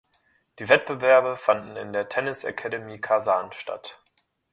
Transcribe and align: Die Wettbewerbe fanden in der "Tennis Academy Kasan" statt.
Die 0.57 0.67
Wettbewerbe 0.67 1.37
fanden 1.37 1.75
in 1.75 1.93
der 1.93 2.09
"Tennis 2.09 2.43
Academy 2.43 2.99
Kasan" 2.99 3.51
statt. 3.53 4.01